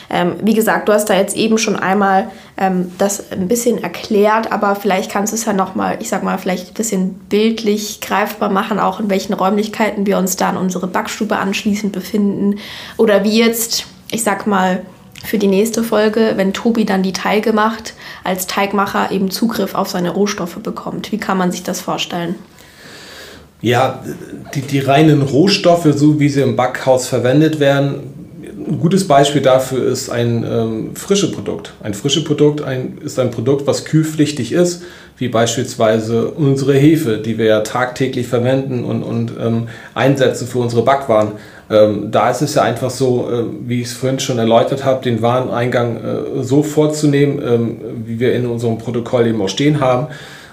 Ähm, 0.10 0.36
wie 0.44 0.54
gesagt, 0.54 0.90
du 0.90 0.94
hast 0.94 1.10
da 1.10 1.16
jetzt 1.16 1.36
eben 1.36 1.58
schon 1.58 1.78
einmal 1.78 2.30
ähm, 2.58 2.92
das 2.98 3.32
ein 3.32 3.48
bisschen 3.48 3.82
erklärt, 3.82 4.52
aber 4.52 4.76
vielleicht 4.76 5.10
kannst 5.10 5.32
du 5.32 5.38
es 5.38 5.46
ja 5.46 5.54
nochmal, 5.54 5.98
ich 6.02 6.10
sag 6.10 6.22
mal, 6.22 6.38
vielleicht 6.38 6.70
ein 6.70 6.74
bisschen 6.74 7.14
bildlich 7.14 8.02
greifbar 8.02 8.50
machen, 8.50 8.78
auch 8.78 9.00
in 9.00 9.10
welchen 9.10 9.34
Räumlichkeiten 9.34 10.06
wir 10.06 10.18
uns 10.18 10.36
da 10.36 10.50
an 10.50 10.58
unsere 10.58 10.88
Backstube 10.88 11.38
anschließend 11.38 11.94
befinden. 11.94 12.60
Oder 12.98 13.24
wie 13.24 13.40
jetzt, 13.40 13.86
ich 14.12 14.24
sag 14.24 14.48
mal, 14.48 14.82
für 15.24 15.38
die 15.38 15.48
nächste 15.48 15.84
Folge, 15.84 16.34
wenn 16.36 16.54
Tobi 16.54 16.86
dann 16.86 17.04
die 17.04 17.14
Teige 17.14 17.54
macht, 17.54 17.94
als 18.24 18.48
Teigmacher 18.48 19.12
eben 19.12 19.32
Zugriff 19.32 19.76
auf 19.76 19.90
seine 19.90 20.12
Rohstoffe 20.12 20.58
bekommt. 20.58 21.12
Wie 21.12 21.18
kann 21.18 21.38
man 21.38 21.52
sich 21.52 21.64
das 21.64 21.82
vorstellen? 21.82 22.36
Ja, 23.62 24.04
die, 24.56 24.62
die 24.62 24.80
reinen 24.80 25.22
Rohstoffe, 25.22 25.88
so 25.96 26.20
wie 26.20 26.30
sie 26.30 26.42
im 26.42 26.56
Backhaus 26.56 27.08
verwendet 27.08 27.60
werden, 27.60 28.12
ein 28.68 28.80
gutes 28.80 29.08
Beispiel 29.08 29.42
dafür 29.42 29.86
ist 29.88 30.10
ein 30.10 30.46
ähm, 30.50 30.96
frische 30.96 31.32
Produkt. 31.32 31.74
Ein 31.82 31.94
frische 31.94 32.24
Produkt 32.24 32.62
ein, 32.62 33.00
ist 33.04 33.20
ein 33.20 33.32
Produkt, 33.32 33.68
was 33.68 33.86
kühlpflichtig 33.86 34.52
ist, 34.52 34.84
wie 35.18 35.28
beispielsweise 35.28 36.30
unsere 36.30 36.74
Hefe, 36.74 37.18
die 37.18 37.38
wir 37.38 37.46
ja 37.46 37.62
tagtäglich 37.62 38.28
verwenden 38.28 38.84
und, 38.84 39.04
und 39.04 39.34
ähm, 39.40 39.68
einsetzen 39.94 40.48
für 40.48 40.60
unsere 40.60 40.84
Backwaren. 40.84 41.34
Ähm, 41.72 42.12
da 42.12 42.30
ist 42.30 42.42
es 42.42 42.56
ja 42.56 42.64
einfach 42.64 42.90
so, 42.90 43.30
äh, 43.32 43.44
wie 43.66 43.82
ich 43.82 43.88
es 43.88 43.94
vorhin 43.94 44.20
schon 44.20 44.38
erläutert 44.38 44.84
habe, 44.84 45.02
den 45.04 45.22
Wareneingang 45.22 45.98
äh, 45.98 46.44
so 46.44 46.64
vorzunehmen, 46.64 47.42
ähm, 47.42 47.78
wie 48.06 48.20
wir 48.20 48.34
in 48.34 48.46
unserem 48.46 48.78
Protokoll 48.78 49.28
eben 49.28 49.42
auch 49.42 49.50
stehen 49.50 49.80
haben. 49.80 50.08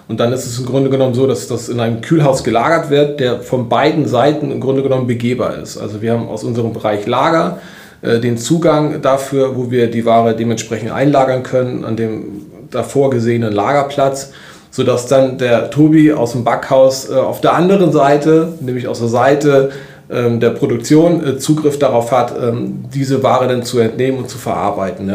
Und 0.06 0.20
dann 0.20 0.32
ist 0.32 0.46
es 0.46 0.58
im 0.58 0.66
Grunde 0.66 0.90
genommen 0.90 1.14
so, 1.14 1.26
dass 1.26 1.48
das 1.48 1.68
in 1.68 1.80
einem 1.80 2.00
Kühlhaus 2.00 2.44
gelagert 2.44 2.88
wird, 2.88 3.20
der 3.20 3.40
von 3.40 3.68
beiden 3.68 4.06
Seiten 4.06 4.50
im 4.50 4.60
Grunde 4.60 4.82
genommen 4.82 5.06
begehbar 5.06 5.58
ist. 5.58 5.76
Also 5.76 6.00
wir 6.00 6.12
haben 6.12 6.28
aus 6.28 6.44
unserem 6.44 6.72
Bereich 6.72 7.06
Lager 7.06 7.58
äh, 8.00 8.20
den 8.20 8.38
Zugang 8.38 9.02
dafür, 9.02 9.56
wo 9.56 9.72
wir 9.72 9.90
die 9.90 10.04
Ware 10.04 10.36
dementsprechend 10.36 10.92
einlagern 10.92 11.42
können 11.42 11.84
an 11.84 11.96
dem 11.96 12.46
davor 12.70 13.10
gesehenen 13.10 13.52
Lagerplatz, 13.52 14.32
sodass 14.70 15.08
dann 15.08 15.36
der 15.38 15.70
Tobi 15.70 16.12
aus 16.12 16.32
dem 16.32 16.44
Backhaus 16.44 17.10
äh, 17.10 17.14
auf 17.14 17.40
der 17.40 17.54
anderen 17.54 17.90
Seite, 17.90 18.52
nämlich 18.60 18.86
aus 18.86 19.00
der 19.00 19.08
Seite 19.08 19.70
der 20.08 20.50
Produktion, 20.50 21.24
äh, 21.26 21.38
Zugriff 21.38 21.78
darauf 21.78 22.12
hat, 22.12 22.34
ähm, 22.40 22.84
diese 22.92 23.22
Ware 23.22 23.48
dann 23.48 23.62
zu 23.62 23.78
entnehmen 23.78 24.18
und 24.18 24.30
zu 24.30 24.38
verarbeiten. 24.38 25.12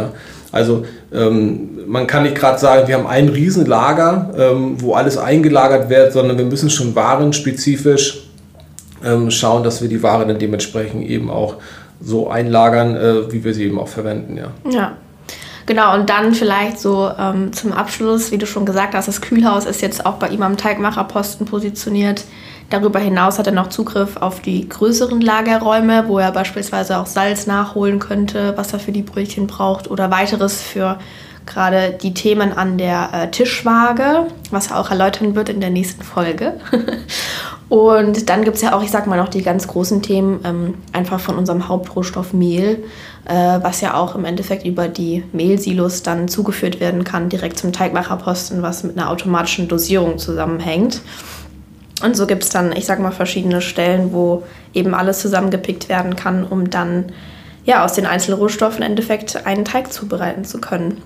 Also 0.51 0.85
ähm, 1.11 1.79
man 1.87 2.05
kann 2.05 2.23
nicht 2.23 2.35
gerade 2.35 2.59
sagen, 2.59 2.87
wir 2.87 2.95
haben 2.95 3.07
ein 3.07 3.27
Riesenlager, 3.27 4.55
wo 4.77 4.93
alles 4.93 5.17
eingelagert 5.17 5.89
wird, 5.89 6.13
sondern 6.13 6.37
wir 6.37 6.45
müssen 6.45 6.69
schon 6.69 6.95
warenspezifisch 6.95 8.23
schauen, 9.27 9.63
dass 9.63 9.81
wir 9.81 9.89
die 9.89 10.01
Ware 10.01 10.25
dann 10.25 10.39
dementsprechend 10.39 11.05
eben 11.05 11.29
auch 11.29 11.57
so 12.03 12.29
einlagern, 12.29 12.95
äh, 12.95 13.31
wie 13.31 13.43
wir 13.43 13.53
sie 13.53 13.65
eben 13.65 13.79
auch 13.79 13.87
verwenden. 13.87 14.37
Ja. 14.37 14.51
ja. 14.69 14.97
Genau, 15.65 15.95
und 15.95 16.09
dann 16.09 16.33
vielleicht 16.33 16.77
so 16.77 17.09
ähm, 17.17 17.53
zum 17.53 17.71
Abschluss, 17.71 18.31
wie 18.31 18.37
du 18.37 18.45
schon 18.45 18.65
gesagt 18.65 18.93
hast, 18.93 19.07
das 19.07 19.21
Kühlhaus 19.21 19.65
ist 19.65 19.81
jetzt 19.81 20.05
auch 20.05 20.15
bei 20.15 20.27
ihm 20.27 20.41
am 20.41 20.57
Teigmacherposten 20.57 21.45
positioniert. 21.45 22.25
Darüber 22.69 22.99
hinaus 22.99 23.37
hat 23.37 23.47
er 23.47 23.53
noch 23.53 23.69
Zugriff 23.69 24.17
auf 24.17 24.41
die 24.41 24.67
größeren 24.67 25.21
Lagerräume, 25.21 26.05
wo 26.07 26.17
er 26.19 26.31
beispielsweise 26.31 26.97
auch 26.97 27.05
Salz 27.05 27.45
nachholen 27.45 27.99
könnte, 27.99 28.53
was 28.57 28.73
er 28.73 28.79
für 28.79 28.91
die 28.91 29.03
Brötchen 29.03 29.47
braucht 29.47 29.91
oder 29.91 30.09
weiteres 30.09 30.61
für 30.61 30.97
gerade 31.45 31.97
die 32.01 32.13
Themen 32.13 32.53
an 32.53 32.77
der 32.77 33.09
äh, 33.13 33.31
Tischwaage, 33.31 34.27
was 34.51 34.71
er 34.71 34.79
auch 34.79 34.89
erläutern 34.91 35.35
wird 35.35 35.49
in 35.49 35.61
der 35.61 35.69
nächsten 35.69 36.03
Folge. 36.03 36.53
Und 37.69 38.29
dann 38.29 38.43
gibt 38.43 38.57
es 38.57 38.61
ja 38.61 38.75
auch, 38.75 38.83
ich 38.83 38.91
sag 38.91 39.07
mal, 39.07 39.17
noch 39.17 39.29
die 39.29 39.41
ganz 39.41 39.67
großen 39.67 40.01
Themen 40.01 40.41
ähm, 40.43 40.73
einfach 40.91 41.19
von 41.19 41.37
unserem 41.37 41.67
Hauptrohstoff 41.67 42.33
Mehl, 42.33 42.83
äh, 43.25 43.33
was 43.61 43.81
ja 43.81 43.95
auch 43.95 44.15
im 44.15 44.25
Endeffekt 44.25 44.65
über 44.65 44.87
die 44.87 45.23
Mehlsilos 45.31 46.03
dann 46.03 46.27
zugeführt 46.27 46.79
werden 46.79 47.03
kann, 47.03 47.29
direkt 47.29 47.57
zum 47.57 47.73
Teigmacherposten, 47.73 48.61
was 48.61 48.83
mit 48.83 48.97
einer 48.97 49.09
automatischen 49.09 49.67
Dosierung 49.67 50.17
zusammenhängt. 50.19 51.01
Und 52.03 52.17
so 52.17 52.27
gibt 52.27 52.43
es 52.43 52.49
dann, 52.49 52.73
ich 52.73 52.85
sag 52.85 52.99
mal, 52.99 53.11
verschiedene 53.11 53.61
Stellen, 53.61 54.11
wo 54.11 54.43
eben 54.73 54.93
alles 54.93 55.19
zusammengepickt 55.19 55.87
werden 55.87 56.15
kann, 56.15 56.43
um 56.43 56.69
dann 56.69 57.05
ja 57.65 57.85
aus 57.85 57.93
den 57.93 58.05
Einzelrohstoffen 58.05 58.83
im 58.83 58.89
Endeffekt 58.89 59.45
einen 59.45 59.63
Teig 59.63 59.91
zubereiten 59.93 60.43
zu 60.43 60.59
können. 60.59 61.01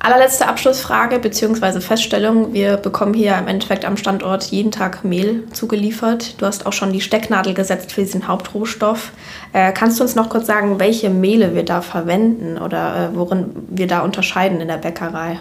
Allerletzte 0.00 0.46
Abschlussfrage 0.46 1.18
bzw. 1.18 1.80
Feststellung. 1.80 2.54
Wir 2.54 2.76
bekommen 2.76 3.14
hier 3.14 3.36
im 3.36 3.48
Endeffekt 3.48 3.84
am 3.84 3.96
Standort 3.96 4.44
jeden 4.44 4.70
Tag 4.70 5.04
Mehl 5.04 5.42
zugeliefert. 5.52 6.40
Du 6.40 6.46
hast 6.46 6.66
auch 6.66 6.72
schon 6.72 6.92
die 6.92 7.00
Stecknadel 7.00 7.52
gesetzt 7.52 7.92
für 7.92 8.02
diesen 8.02 8.28
Hauptrohstoff. 8.28 9.10
Äh, 9.52 9.72
kannst 9.72 9.98
du 9.98 10.04
uns 10.04 10.14
noch 10.14 10.30
kurz 10.30 10.46
sagen, 10.46 10.78
welche 10.78 11.10
Mehle 11.10 11.54
wir 11.54 11.64
da 11.64 11.82
verwenden 11.82 12.58
oder 12.58 13.10
äh, 13.10 13.16
worin 13.16 13.50
wir 13.68 13.88
da 13.88 14.00
unterscheiden 14.00 14.60
in 14.60 14.68
der 14.68 14.76
Bäckerei? 14.76 15.40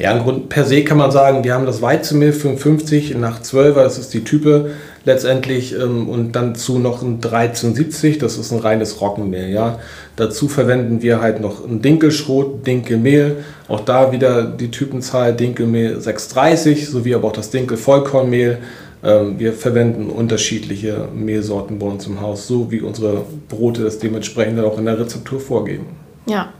Ja, 0.00 0.12
im 0.12 0.22
Grunde 0.22 0.46
per 0.48 0.64
se 0.64 0.82
kann 0.82 0.96
man 0.96 1.10
sagen, 1.10 1.44
wir 1.44 1.52
haben 1.52 1.66
das 1.66 1.82
Weizenmehl 1.82 2.32
55 2.32 3.16
nach 3.16 3.42
12, 3.42 3.74
das 3.74 3.98
ist 3.98 4.14
die 4.14 4.24
Type 4.24 4.70
letztendlich 5.04 5.74
ähm, 5.74 6.08
und 6.08 6.32
dann 6.32 6.54
zu 6.54 6.78
noch 6.78 7.02
ein 7.02 7.16
1370, 7.16 8.16
das 8.16 8.38
ist 8.38 8.50
ein 8.50 8.60
reines 8.60 9.02
Roggenmehl. 9.02 9.50
Ja. 9.50 9.78
Dazu 10.16 10.48
verwenden 10.48 11.02
wir 11.02 11.20
halt 11.20 11.40
noch 11.40 11.66
ein 11.66 11.82
Dinkelschrot, 11.82 12.66
Dinkelmehl, 12.66 13.44
auch 13.68 13.80
da 13.80 14.10
wieder 14.10 14.44
die 14.44 14.70
Typenzahl 14.70 15.34
Dinkelmehl 15.34 16.00
630 16.00 16.88
sowie 16.88 17.14
aber 17.14 17.28
auch 17.28 17.32
das 17.32 17.50
Dinkel-Vollkornmehl. 17.50 18.56
Ähm, 19.04 19.38
wir 19.38 19.52
verwenden 19.52 20.08
unterschiedliche 20.08 21.08
Mehlsorten 21.14 21.78
bei 21.78 21.86
uns 21.86 22.06
im 22.06 22.22
Haus, 22.22 22.46
so 22.46 22.70
wie 22.70 22.80
unsere 22.80 23.26
Brote 23.50 23.82
das 23.82 23.98
dementsprechend 23.98 24.60
auch 24.60 24.78
in 24.78 24.86
der 24.86 24.98
Rezeptur 24.98 25.40
vorgeben. 25.40 25.86
Ja, 26.26 26.54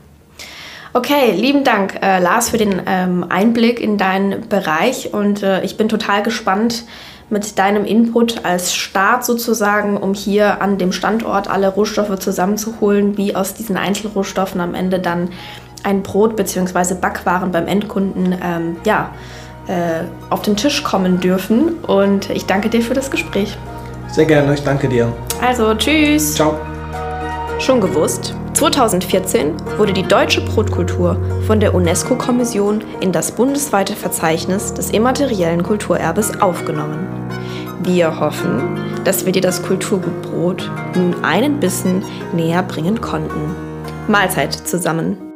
Okay, 0.93 1.31
lieben 1.31 1.63
Dank, 1.63 1.99
äh, 2.01 2.19
Lars, 2.19 2.49
für 2.49 2.57
den 2.57 2.81
ähm, 2.85 3.25
Einblick 3.29 3.79
in 3.79 3.97
deinen 3.97 4.47
Bereich 4.49 5.13
und 5.13 5.41
äh, 5.41 5.63
ich 5.63 5.77
bin 5.77 5.87
total 5.87 6.21
gespannt 6.21 6.83
mit 7.29 7.57
deinem 7.57 7.85
Input 7.85 8.43
als 8.43 8.75
Start 8.75 9.23
sozusagen, 9.23 9.95
um 9.95 10.13
hier 10.13 10.61
an 10.61 10.77
dem 10.77 10.91
Standort 10.91 11.49
alle 11.49 11.69
Rohstoffe 11.69 12.19
zusammenzuholen, 12.19 13.17
wie 13.17 13.35
aus 13.37 13.53
diesen 13.53 13.77
Einzelrohstoffen 13.77 14.59
am 14.59 14.75
Ende 14.75 14.99
dann 14.99 15.29
ein 15.83 16.03
Brot 16.03 16.35
bzw. 16.35 16.95
Backwaren 16.95 17.51
beim 17.51 17.67
Endkunden 17.67 18.35
ähm, 18.43 18.75
ja, 18.83 19.11
äh, 19.67 20.03
auf 20.29 20.41
den 20.41 20.57
Tisch 20.57 20.83
kommen 20.83 21.21
dürfen. 21.21 21.75
Und 21.87 22.29
ich 22.29 22.45
danke 22.45 22.69
dir 22.69 22.81
für 22.81 22.93
das 22.93 23.09
Gespräch. 23.09 23.57
Sehr 24.09 24.25
gerne, 24.25 24.53
ich 24.53 24.63
danke 24.63 24.89
dir. 24.89 25.11
Also, 25.41 25.73
tschüss. 25.73 26.35
Ciao. 26.35 26.59
Schon 27.59 27.79
gewusst? 27.79 28.35
2014 28.53 29.55
wurde 29.77 29.93
die 29.93 30.03
deutsche 30.03 30.41
Brotkultur 30.41 31.17
von 31.47 31.59
der 31.59 31.73
UNESCO-Kommission 31.73 32.83
in 32.99 33.11
das 33.11 33.31
bundesweite 33.31 33.95
Verzeichnis 33.95 34.73
des 34.73 34.91
immateriellen 34.91 35.63
Kulturerbes 35.63 36.39
aufgenommen. 36.41 37.07
Wir 37.83 38.19
hoffen, 38.19 38.79
dass 39.03 39.25
wir 39.25 39.31
dir 39.31 39.41
das 39.41 39.63
Kulturgut 39.63 40.21
Brot 40.21 40.69
nun 40.95 41.23
einen 41.23 41.59
Bissen 41.59 42.03
näher 42.33 42.61
bringen 42.61 43.01
konnten. 43.01 43.55
Mahlzeit 44.07 44.53
zusammen! 44.53 45.30